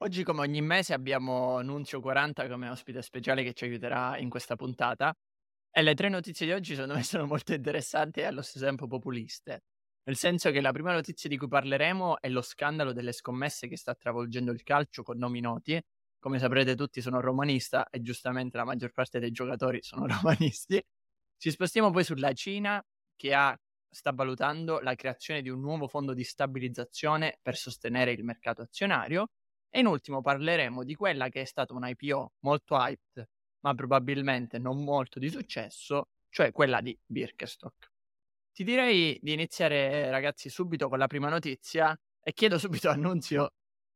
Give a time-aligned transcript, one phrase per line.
[0.00, 4.54] Oggi, come ogni mese, abbiamo Nunzio 40 come ospite speciale che ci aiuterà in questa
[4.54, 5.12] puntata.
[5.72, 8.86] E le tre notizie di oggi, secondo me, sono molto interessanti e allo stesso tempo
[8.86, 9.64] populiste.
[10.04, 13.76] Nel senso che la prima notizia di cui parleremo è lo scandalo delle scommesse che
[13.76, 15.82] sta travolgendo il calcio con nomi noti.
[16.20, 20.80] Come saprete tutti sono romanista e giustamente la maggior parte dei giocatori sono romanisti.
[21.36, 22.80] Ci spostiamo poi sulla Cina
[23.16, 23.58] che ha,
[23.90, 29.30] sta valutando la creazione di un nuovo fondo di stabilizzazione per sostenere il mercato azionario
[29.70, 33.28] e in ultimo parleremo di quella che è stata un IPO molto hyped,
[33.60, 37.90] ma probabilmente non molto di successo, cioè quella di Birkenstock.
[38.52, 43.52] Ti direi di iniziare, ragazzi, subito con la prima notizia e chiedo subito a Nunzio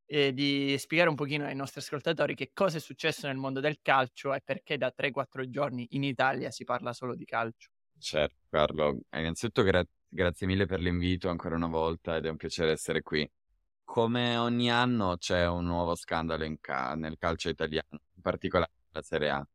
[0.07, 3.79] eh, di spiegare un pochino ai nostri ascoltatori che cosa è successo nel mondo del
[3.83, 7.71] calcio e perché da 3-4 giorni in Italia si parla solo di calcio.
[7.99, 8.99] Certo, Carlo.
[9.13, 13.29] Innanzitutto gra- grazie mille per l'invito ancora una volta ed è un piacere essere qui
[13.93, 19.29] come ogni anno c'è un nuovo scandalo ca- nel calcio italiano, in particolare la Serie
[19.29, 19.47] A.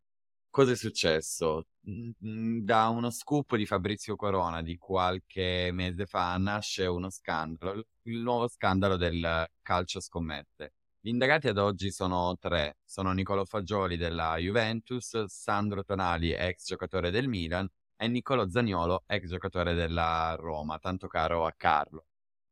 [0.52, 1.66] Cosa è successo?
[1.81, 8.47] Da uno scoop di Fabrizio Corona di qualche mese fa nasce uno scandalo, il nuovo
[8.47, 10.73] scandalo del calcio scommette.
[10.99, 17.09] Gli indagati ad oggi sono tre, sono Nicolo Fagioli della Juventus, Sandro Tonali, ex giocatore
[17.09, 22.05] del Milan, e Nicolo Zagnolo, ex giocatore della Roma, tanto caro a Carlo.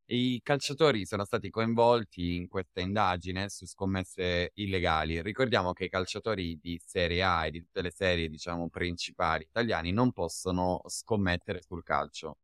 [0.08, 5.20] I calciatori sono stati coinvolti in questa indagine su scommesse illegali.
[5.22, 9.92] Ricordiamo che i calciatori di Serie A e di tutte le serie, diciamo, principali italiani
[9.92, 12.38] non possono scommettere sul calcio.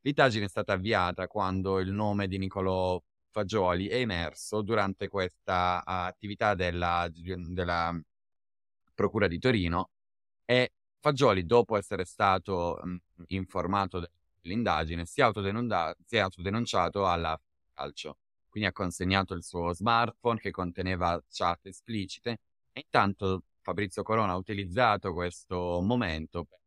[0.00, 3.00] L'indagine è stata avviata quando il nome di Niccolò
[3.30, 7.96] Fagioli è emerso durante questa attività della, della
[8.92, 9.90] Procura di Torino
[10.44, 12.80] e Fagioli, dopo essere stato
[13.28, 14.08] informato
[14.48, 15.22] l'indagine, si,
[16.04, 17.38] si è autodenunciato alla
[17.74, 18.18] calcio.
[18.48, 22.38] Quindi ha consegnato il suo smartphone che conteneva chat esplicite
[22.72, 26.60] e intanto Fabrizio Corona ha utilizzato questo momento per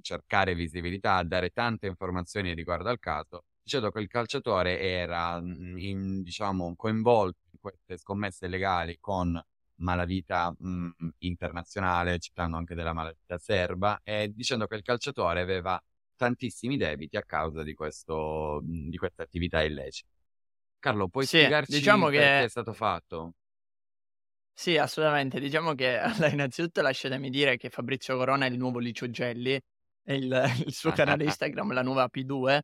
[0.00, 6.74] cercare visibilità, dare tante informazioni riguardo al caso, dicendo che il calciatore era in, diciamo,
[6.76, 9.40] coinvolto in queste scommesse legali con
[9.76, 15.82] malavita mh, internazionale, citando anche della malavita serba, e dicendo che il calciatore aveva
[16.16, 20.08] tantissimi debiti a causa di, questo, mhmm, di questa attività illecita.
[20.78, 23.34] Carlo, puoi sì, spiegarci diciamo che è stato fatto?
[24.52, 25.38] Sì, assolutamente.
[25.38, 29.60] Diciamo che allora, innanzitutto lasciatemi dire che Fabrizio Corona è il nuovo Licio Gelli,
[30.04, 32.58] il, il suo canale Instagram, la nuova P2,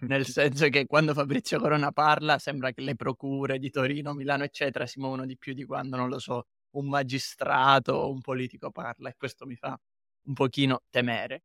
[0.00, 4.86] nel senso che quando Fabrizio Corona parla sembra che le procure di Torino, Milano, eccetera,
[4.86, 9.08] si muovono di più di quando, non lo so, un magistrato o un politico parla
[9.08, 9.78] e questo mi fa
[10.26, 11.42] un pochino temere.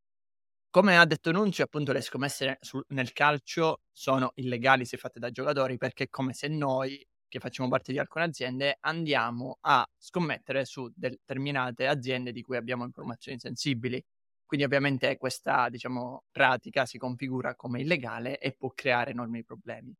[0.73, 5.29] Come ha detto Nunzio, appunto le scommesse sul, nel calcio sono illegali se fatte da
[5.29, 10.65] giocatori perché è come se noi, che facciamo parte di alcune aziende, andiamo a scommettere
[10.65, 14.03] su determinate aziende di cui abbiamo informazioni sensibili.
[14.43, 19.93] Quindi ovviamente questa diciamo, pratica si configura come illegale e può creare enormi problemi.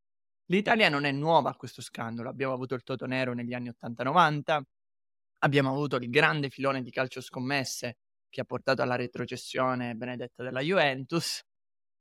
[0.46, 4.60] L'Italia non è nuova a questo scandalo, abbiamo avuto il Toto Nero negli anni 80-90,
[5.42, 7.98] abbiamo avuto il grande filone di calcio scommesse
[8.34, 11.40] che ha portato alla retrocessione benedetta della Juventus.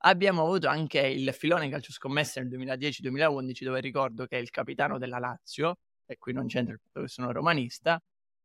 [0.05, 5.19] Abbiamo avuto anche il filone calcio scommesse nel 2010-2011, dove ricordo che il capitano della
[5.19, 5.77] Lazio,
[6.07, 8.01] e qui non c'entra il fatto che sono romanista,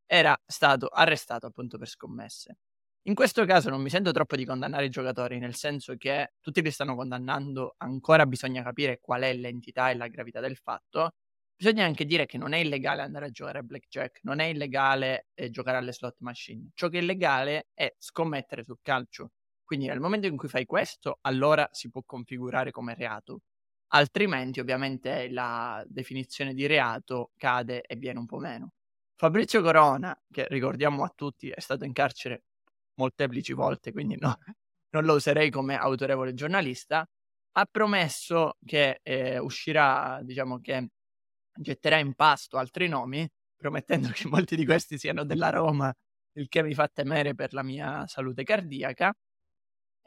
[0.06, 2.58] era stato arrestato appunto per scommesse.
[3.04, 6.62] In questo caso non mi sento troppo di condannare i giocatori, nel senso che tutti
[6.62, 11.14] li stanno condannando, ancora bisogna capire qual è l'entità e la gravità del fatto,
[11.60, 15.28] Bisogna anche dire che non è illegale andare a giocare a blackjack, non è illegale
[15.34, 16.70] eh, giocare alle slot machine.
[16.76, 19.32] Ciò che è illegale è scommettere sul calcio.
[19.64, 23.42] Quindi nel momento in cui fai questo, allora si può configurare come reato.
[23.88, 28.74] Altrimenti, ovviamente, la definizione di reato cade e viene un po' meno.
[29.16, 32.44] Fabrizio Corona, che ricordiamo a tutti, è stato in carcere
[32.96, 34.38] molteplici volte, quindi no,
[34.92, 37.08] non lo userei come autorevole giornalista,
[37.54, 40.90] ha promesso che eh, uscirà, diciamo che
[41.60, 45.94] getterà in pasto altri nomi, promettendo che molti di questi siano della Roma,
[46.34, 49.14] il che mi fa temere per la mia salute cardiaca.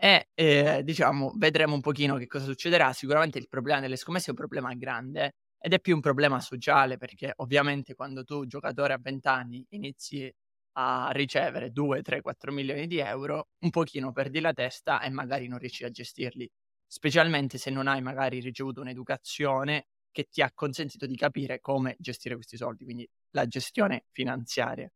[0.02, 2.92] E eh, diciamo, vedremo un pochino che cosa succederà.
[2.92, 6.96] Sicuramente il problema delle scommesse è un problema grande ed è più un problema sociale
[6.96, 10.32] perché ovviamente quando tu giocatore a 20 anni inizi
[10.78, 15.48] a ricevere 2, 3, 4 milioni di euro, un pochino perdi la testa e magari
[15.48, 16.48] non riesci a gestirli,
[16.86, 22.34] specialmente se non hai magari ricevuto un'educazione che ti ha consentito di capire come gestire
[22.34, 24.90] questi soldi, quindi la gestione finanziaria.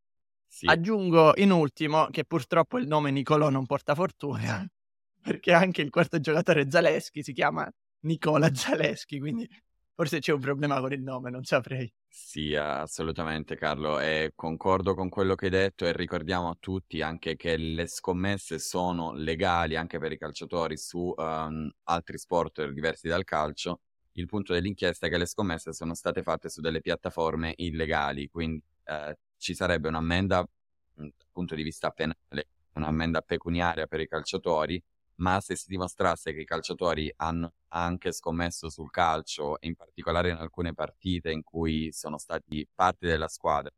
[0.46, 0.66] Sì.
[0.66, 4.66] Aggiungo in ultimo che purtroppo il nome Nicolò non porta fortuna,
[5.20, 7.68] perché anche il quarto giocatore Zaleschi si chiama
[8.00, 9.48] Nicola Zaleschi, quindi
[9.94, 11.92] forse c'è un problema con il nome, non saprei.
[12.06, 17.34] Sì, assolutamente Carlo, e concordo con quello che hai detto e ricordiamo a tutti anche
[17.34, 23.24] che le scommesse sono legali anche per i calciatori su um, altri sport diversi dal
[23.24, 23.80] calcio.
[24.16, 28.62] Il punto dell'inchiesta è che le scommesse sono state fatte su delle piattaforme illegali, quindi
[28.84, 30.46] eh, ci sarebbe un'ammenda
[30.94, 34.82] dal punto di vista penale, un'ammenda pecuniaria per i calciatori
[35.16, 40.36] ma se si dimostrasse che i calciatori hanno anche scommesso sul calcio, in particolare in
[40.36, 43.70] alcune partite in cui sono stati parte della squadra,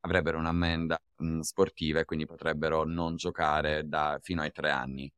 [0.00, 5.10] avrebbero un'ammenda mh, sportiva e quindi potrebbero non giocare da, fino ai tre anni.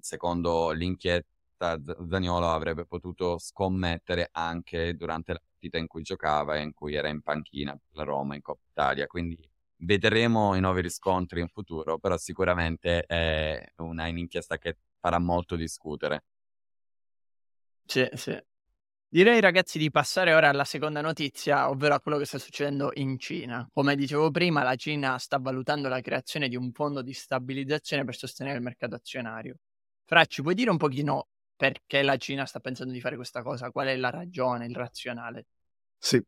[0.00, 1.26] Secondo l'inchiesta,
[1.58, 7.08] Zaniolo avrebbe potuto scommettere anche durante la partita in cui giocava e in cui era
[7.08, 9.38] in panchina per la Roma in Coppa Italia, quindi
[9.78, 16.24] Vedremo i nuovi riscontri in futuro, però sicuramente è una inchiesta che farà molto discutere.
[17.84, 18.36] Sì, sì.
[19.08, 23.18] Direi ragazzi di passare ora alla seconda notizia, ovvero a quello che sta succedendo in
[23.18, 23.68] Cina.
[23.72, 28.16] Come dicevo prima, la Cina sta valutando la creazione di un fondo di stabilizzazione per
[28.16, 29.56] sostenere il mercato azionario.
[30.04, 33.70] Fra, ci puoi dire un pochino perché la Cina sta pensando di fare questa cosa?
[33.70, 35.46] Qual è la ragione, il razionale?
[35.98, 36.22] Sì.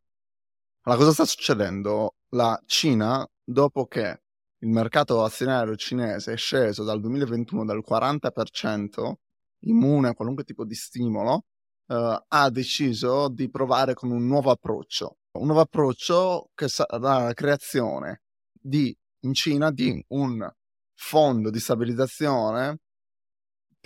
[0.82, 2.16] Allora, cosa sta succedendo?
[2.30, 4.22] La Cina dopo che
[4.60, 9.12] il mercato azionario cinese è sceso dal 2021 del 40%,
[9.60, 11.44] immune a qualunque tipo di stimolo,
[11.86, 15.19] eh, ha deciso di provare con un nuovo approccio.
[15.32, 18.22] Un nuovo approccio che sarà la creazione
[18.52, 20.50] di, in Cina di un
[20.94, 22.80] fondo di stabilizzazione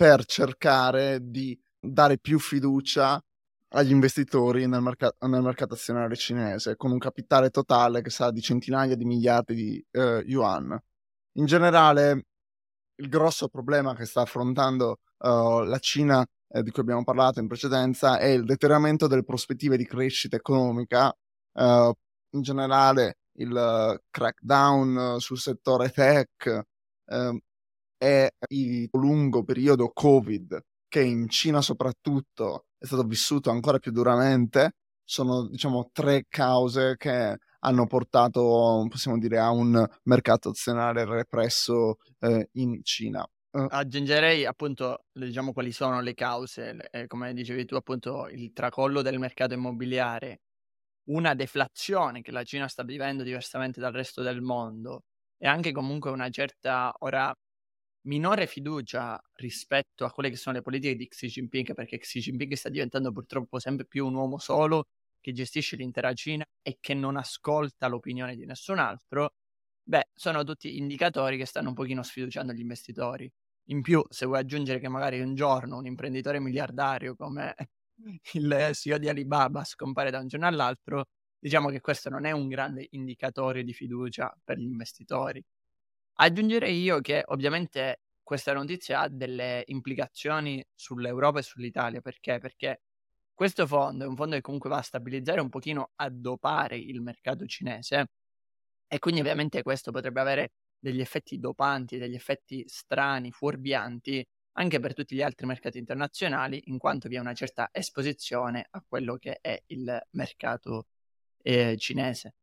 [0.03, 3.23] per cercare di dare più fiducia
[3.69, 8.41] agli investitori nel, merc- nel, mercato azionario cinese, con un capitale totale che sarà di
[8.41, 10.77] centinaia di miliardi di eh, yuan.
[11.37, 12.25] In generale,
[12.95, 17.47] il grosso problema che sta affrontando uh, la Cina, eh, di cui abbiamo parlato in
[17.47, 21.93] precedenza, è il deterioramento delle prospettive di crescita economica, uh,
[22.31, 26.65] in generale il uh, crackdown sul settore tech
[28.03, 34.73] e il lungo periodo Covid, che in Cina soprattutto è stato vissuto ancora più duramente,
[35.05, 42.49] sono diciamo tre cause che hanno portato, possiamo dire, a un mercato azionario represso eh,
[42.53, 43.25] in Cina.
[43.51, 43.67] Uh.
[43.69, 49.17] Aggiungerei appunto, diciamo, quali sono le cause, eh, come dicevi tu, appunto, il tracollo del
[49.17, 50.41] mercato immobiliare,
[51.05, 55.03] una deflazione che la Cina sta vivendo diversamente dal resto del mondo
[55.37, 57.33] e anche comunque una certa ora
[58.03, 62.53] minore fiducia rispetto a quelle che sono le politiche di Xi Jinping, perché Xi Jinping
[62.53, 64.85] sta diventando purtroppo sempre più un uomo solo
[65.19, 69.31] che gestisce l'intera Cina e che non ascolta l'opinione di nessun altro,
[69.83, 73.31] beh, sono tutti indicatori che stanno un pochino sfiduciando gli investitori.
[73.67, 77.55] In più, se vuoi aggiungere che magari un giorno un imprenditore miliardario come
[78.33, 81.05] il CEO di Alibaba scompare da un giorno all'altro,
[81.39, 85.41] diciamo che questo non è un grande indicatore di fiducia per gli investitori.
[86.15, 92.39] Aggiungerei io che ovviamente questa notizia ha delle implicazioni sull'Europa e sull'Italia, perché?
[92.39, 92.81] Perché
[93.33, 97.01] questo fondo è un fondo che comunque va a stabilizzare un pochino, a dopare il
[97.01, 98.07] mercato cinese
[98.87, 104.93] e quindi ovviamente questo potrebbe avere degli effetti dopanti, degli effetti strani, fuorvianti anche per
[104.93, 109.39] tutti gli altri mercati internazionali, in quanto vi è una certa esposizione a quello che
[109.41, 110.87] è il mercato
[111.41, 112.35] eh, cinese.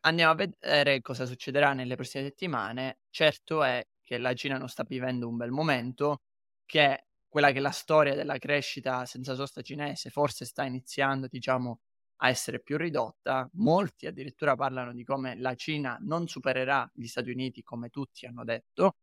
[0.00, 2.98] Andiamo a vedere cosa succederà nelle prossime settimane.
[3.10, 6.22] Certo è che la Cina non sta vivendo un bel momento,
[6.64, 11.80] che quella che è la storia della crescita senza sosta cinese forse sta iniziando, diciamo,
[12.16, 13.48] a essere più ridotta.
[13.54, 18.42] Molti addirittura parlano di come la Cina non supererà gli Stati Uniti, come tutti hanno
[18.44, 18.96] detto.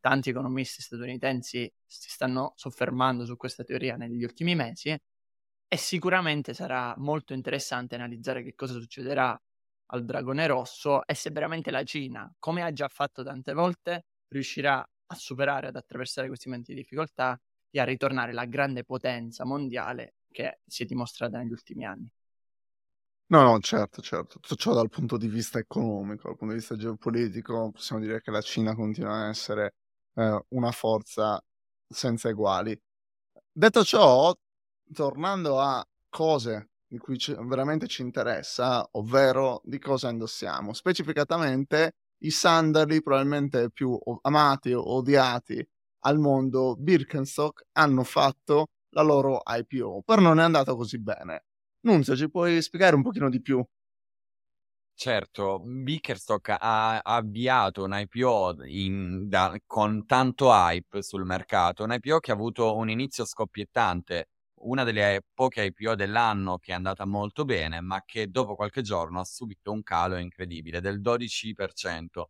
[0.00, 4.90] Tanti economisti statunitensi si stanno soffermando su questa teoria negli ultimi mesi
[5.68, 9.38] e sicuramente sarà molto interessante analizzare che cosa succederà
[9.86, 14.78] al dragone rosso e se veramente la Cina, come ha già fatto tante volte, riuscirà
[14.78, 17.40] a superare, ad attraversare questi momenti di difficoltà
[17.70, 22.08] e a ritornare la grande potenza mondiale che si è dimostrata negli ultimi anni.
[23.28, 24.38] No, no, certo, certo.
[24.38, 28.30] Tutto ciò dal punto di vista economico, dal punto di vista geopolitico, possiamo dire che
[28.30, 29.74] la Cina continua a essere
[30.14, 31.42] eh, una forza
[31.88, 32.78] senza eguali.
[33.50, 34.32] Detto ciò,
[34.92, 40.72] tornando a cose di cui ci, veramente ci interessa, ovvero di cosa indossiamo.
[40.72, 45.66] Specificatamente i sandali probabilmente più amati o odiati
[46.00, 51.44] al mondo, Birkenstock, hanno fatto la loro IPO, però non è andato così bene.
[51.80, 53.64] Nunzio, ci puoi spiegare un pochino di più?
[54.98, 62.18] Certo, Bickerstock ha avviato un IPO in, da, con tanto hype sul mercato, un IPO
[62.18, 64.28] che ha avuto un inizio scoppiettante,
[64.60, 69.20] una delle poche IPO dell'anno che è andata molto bene, ma che dopo qualche giorno
[69.20, 72.24] ha subito un calo incredibile del 12%,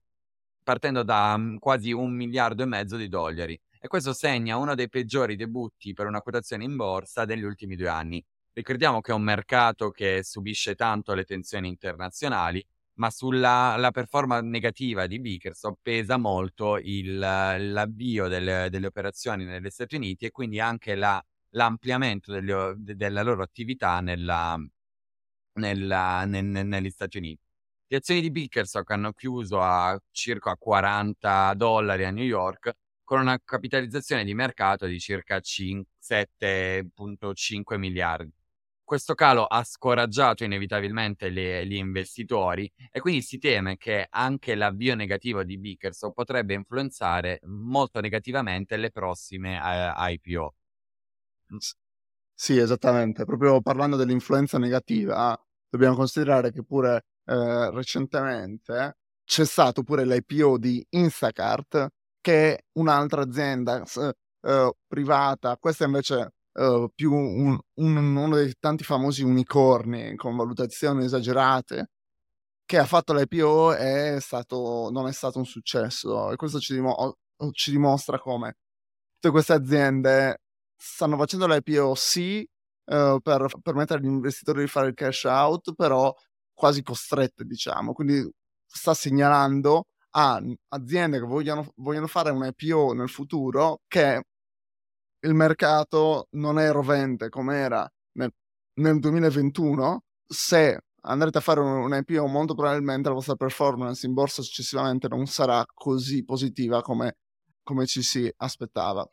[0.63, 3.59] partendo da mm, quasi un miliardo e mezzo di dollari.
[3.79, 7.89] E questo segna uno dei peggiori debutti per una quotazione in borsa degli ultimi due
[7.89, 8.25] anni.
[8.53, 12.65] Ricordiamo che è un mercato che subisce tanto le tensioni internazionali,
[12.95, 19.97] ma sulla performance negativa di Bickerson pesa molto il, l'avvio delle, delle, operazioni negli Stati
[19.97, 21.23] Uniti e quindi anche la,
[21.57, 24.57] l'ampliamento delle, della loro attività nella,
[25.55, 27.43] nella, nel, negli Stati Uniti.
[27.89, 32.73] Le azioni di Bickerstock hanno chiuso a circa 40 dollari a New York
[33.05, 38.33] con una capitalizzazione di mercato di circa 7,5 miliardi
[38.87, 44.95] questo calo ha scoraggiato inevitabilmente le, gli investitori e quindi si teme che anche l'avvio
[44.95, 50.55] negativo di Bickerson potrebbe influenzare molto negativamente le prossime eh, IPO.
[52.39, 53.25] Sì, esattamente.
[53.25, 55.39] Proprio parlando dell'influenza negativa,
[55.69, 61.89] dobbiamo considerare che pure eh, recentemente c'è stato pure l'IPO di Instacart,
[62.21, 63.83] che è un'altra azienda
[64.43, 65.57] eh, privata.
[65.59, 71.91] Questa invece uh, più un, un, uno dei tanti famosi unicorni con valutazioni esagerate
[72.65, 73.75] che ha fatto l'IPO
[74.21, 77.19] stato, non è stato un successo e questo ci, dimo-
[77.53, 78.57] ci dimostra come
[79.19, 80.41] tutte queste aziende
[80.77, 82.47] stanno facendo l'IPO sì
[82.87, 86.15] uh, per permettere agli investitori di fare il cash out però
[86.53, 88.31] quasi costrette diciamo quindi
[88.67, 89.87] sta segnalando
[90.19, 94.23] a aziende che vogliono, vogliono fare un IPO nel futuro che
[95.21, 98.33] il mercato non è rovente come era nel,
[98.75, 104.43] nel 2021, se andrete a fare un IPO molto probabilmente la vostra performance in borsa
[104.43, 107.17] successivamente non sarà così positiva come,
[107.63, 109.07] come ci si aspettava.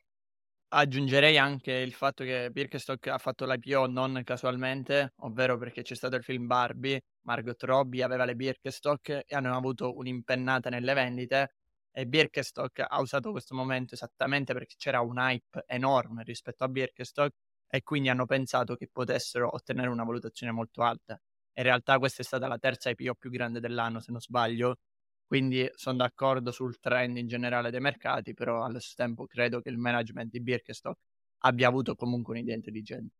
[0.76, 6.16] Aggiungerei anche il fatto che Birkenstock ha fatto l'IPO non casualmente, ovvero perché c'è stato
[6.16, 11.54] il film Barbie, Margot Robbie aveva le Birkenstock e hanno avuto un'impennata nelle vendite
[11.92, 17.34] e Birkenstock ha usato questo momento esattamente perché c'era un hype enorme rispetto a Birkenstock
[17.68, 21.20] e quindi hanno pensato che potessero ottenere una valutazione molto alta.
[21.56, 24.78] In realtà questa è stata la terza IPO più grande dell'anno, se non sbaglio,
[25.34, 29.70] quindi sono d'accordo sul trend in generale dei mercati, però allo stesso tempo credo che
[29.70, 31.00] il management di Birkenstock
[31.40, 33.16] abbia avuto comunque un'idea intelligente.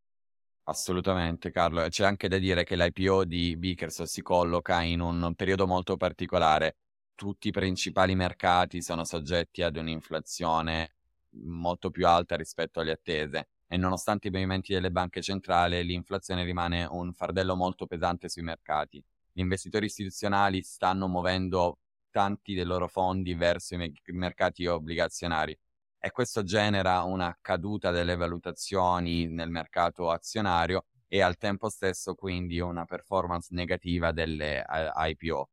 [0.62, 1.84] Assolutamente, Carlo.
[1.88, 6.76] C'è anche da dire che l'IPO di Birkenstock si colloca in un periodo molto particolare
[7.16, 10.94] tutti i principali mercati sono soggetti ad un'inflazione
[11.30, 16.84] molto più alta rispetto alle attese e nonostante i movimenti delle banche centrali l'inflazione rimane
[16.84, 19.02] un fardello molto pesante sui mercati.
[19.32, 21.78] Gli investitori istituzionali stanno muovendo
[22.14, 25.58] tanti dei loro fondi verso i me- mercati obbligazionari
[25.98, 32.60] e questo genera una caduta delle valutazioni nel mercato azionario e al tempo stesso quindi
[32.60, 35.48] una performance negativa delle IPO.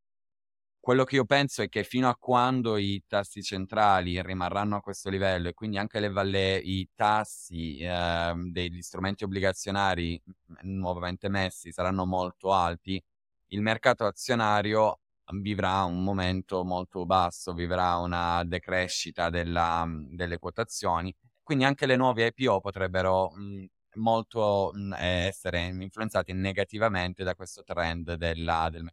[0.80, 5.10] Quello che io penso è che fino a quando i tassi centrali rimarranno a questo
[5.10, 10.20] livello e quindi anche le, le, i tassi eh, degli strumenti obbligazionari
[10.62, 13.02] nuovamente messi saranno molto alti,
[13.48, 15.01] il mercato azionario
[15.40, 22.32] vivrà un momento molto basso, vivrà una decrescita della, delle quotazioni, quindi anche le nuove
[22.34, 23.64] IPO potrebbero mh,
[23.94, 28.90] molto mh, essere influenzate negativamente da questo trend della, del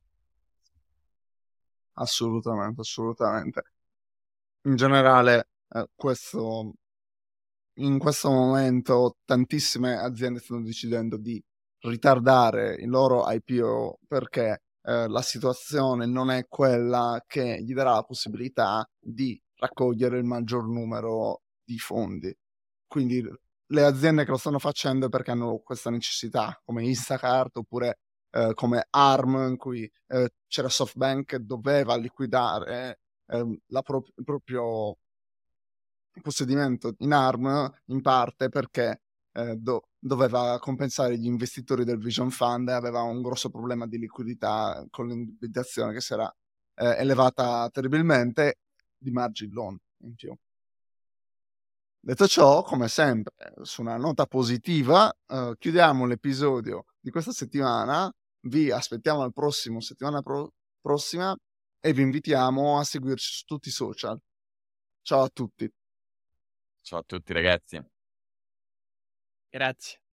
[1.93, 3.61] assolutamente, assolutamente.
[4.63, 6.73] In generale, eh, questo,
[7.79, 11.41] in questo momento tantissime aziende stanno decidendo di
[11.79, 18.03] ritardare il loro IPO perché eh, la situazione non è quella che gli darà la
[18.03, 22.35] possibilità di raccogliere il maggior numero di fondi.
[22.87, 23.23] Quindi
[23.67, 27.99] le aziende che lo stanno facendo perché hanno questa necessità, come Instacart oppure
[28.31, 34.97] eh, come ARM, in cui eh, c'era SoftBank che doveva liquidare eh, pro- il proprio
[36.21, 39.01] possedimento in ARM in parte perché
[39.33, 43.97] eh, do- doveva compensare gli investitori del Vision Fund e aveva un grosso problema di
[43.97, 46.33] liquidità con l'indebitazione che si era
[46.75, 48.59] eh, elevata terribilmente
[48.97, 50.35] di margin loan in più.
[52.01, 58.11] Detto ciò, come sempre, su una nota positiva, eh, chiudiamo l'episodio di questa settimana.
[58.41, 61.35] Vi aspettiamo al prossimo settimana pro- prossima
[61.81, 64.17] e vi invitiamo a seguirci su tutti i social.
[65.01, 65.69] Ciao a tutti.
[66.81, 67.98] Ciao a tutti ragazzi.
[69.53, 69.99] Grazie.